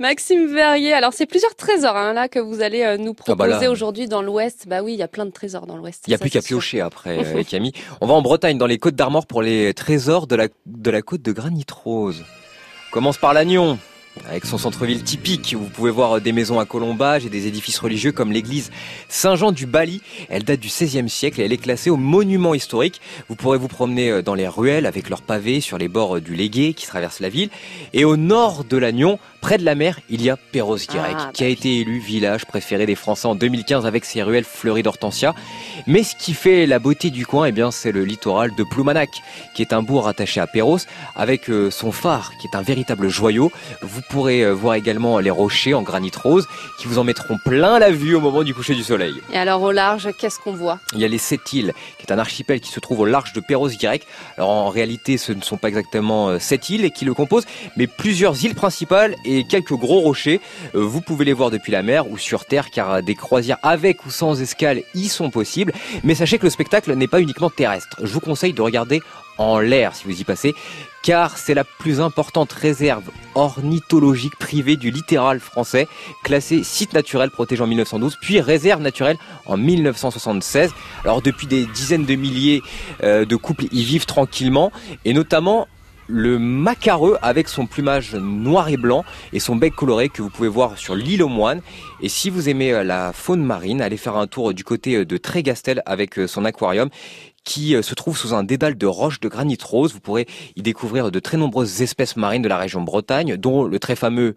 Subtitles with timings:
[0.00, 3.46] Maxime Verrier, alors c'est plusieurs trésors hein, là que vous allez euh, nous Ah bah
[3.46, 4.66] proposer aujourd'hui dans l'Ouest.
[4.68, 6.04] Bah oui, il y a plein de trésors dans l'Ouest.
[6.06, 7.72] Il n'y a ça, plus qu'à piocher après, euh, Camille.
[8.00, 11.02] On va en Bretagne, dans les Côtes d'Armor, pour les trésors de la, de la
[11.02, 12.24] côte de Granit Rose.
[12.90, 13.76] On commence par l'Agnon,
[14.28, 15.54] avec son centre-ville typique.
[15.58, 18.70] Vous pouvez voir des maisons à colombage et des édifices religieux comme l'église
[19.08, 20.02] Saint-Jean du Bali.
[20.28, 23.00] Elle date du XVIe siècle et elle est classée au monument historique.
[23.28, 26.20] Vous pourrez vous promener euh, dans les ruelles avec leurs pavés sur les bords euh,
[26.20, 27.50] du Légué qui traverse la ville.
[27.92, 31.44] Et au nord de l'Agnon, près de la mer, il y a Perros-Guirec, Ah, qui
[31.44, 35.34] a bah été élu village préféré des Français en 2015 avec ses ruelles fleuries d'hortensia.
[35.86, 39.10] Mais ce qui fait la beauté du coin, eh bien, c'est le littoral de Ploumanac,
[39.54, 40.78] qui est un bourg attaché à Perros,
[41.14, 43.50] avec euh, son phare, qui est un véritable joyau.
[43.82, 46.46] Vous pourrez euh, voir également les rochers en granit rose,
[46.78, 49.14] qui vous en mettront plein la vue au moment du coucher du soleil.
[49.32, 50.78] Et alors au large, qu'est-ce qu'on voit?
[50.94, 53.32] Il y a les sept îles, qui est un archipel qui se trouve au large
[53.32, 54.06] de Perros-Guirec.
[54.36, 57.86] Alors en réalité, ce ne sont pas exactement euh, sept îles qui le composent, mais
[57.86, 60.40] plusieurs îles principales et quelques gros rochers.
[60.74, 64.06] Euh, Vous pouvez les voir depuis la mer ou sur terre, car des croisières avec
[64.06, 65.72] ou sans escale y sont possibles.
[66.04, 67.96] Mais sachez que le spectacle n'est pas uniquement terrestre.
[68.02, 69.00] Je vous conseille de regarder
[69.38, 70.54] en l'air si vous y passez,
[71.02, 75.88] car c'est la plus importante réserve ornithologique privée du littoral français,
[76.24, 79.16] classée site naturel protégé en 1912, puis réserve naturelle
[79.46, 80.72] en 1976.
[81.04, 82.62] Alors depuis des dizaines de milliers
[83.02, 84.72] euh, de couples y vivent tranquillement,
[85.04, 85.68] et notamment
[86.08, 90.48] le macareux avec son plumage noir et blanc et son bec coloré que vous pouvez
[90.48, 91.60] voir sur l'île aux moines.
[92.00, 95.04] Et si vous aimez euh, la faune marine, allez faire un tour du côté euh,
[95.04, 96.88] de Trégastel avec euh, son aquarium
[97.44, 99.94] qui se trouve sous un dédale de roches de granit rose.
[99.94, 103.78] Vous pourrez y découvrir de très nombreuses espèces marines de la région Bretagne, dont le
[103.78, 104.34] très fameux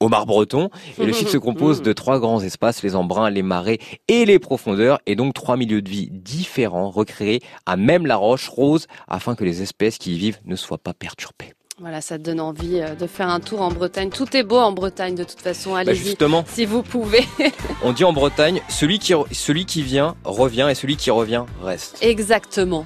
[0.00, 0.70] homard breton.
[0.98, 4.38] Et le site se compose de trois grands espaces, les embruns, les marais et les
[4.38, 9.34] profondeurs, et donc trois milieux de vie différents, recréés à même la roche rose, afin
[9.34, 11.54] que les espèces qui y vivent ne soient pas perturbées.
[11.80, 14.10] Voilà, ça te donne envie euh, de faire un tour en Bretagne.
[14.10, 15.72] Tout est beau en Bretagne de toute façon.
[15.72, 15.96] Bah, Allez-y.
[15.96, 17.24] justement, si vous pouvez.
[17.82, 21.96] on dit en Bretagne, celui qui, celui qui vient revient et celui qui revient reste.
[22.02, 22.84] Exactement.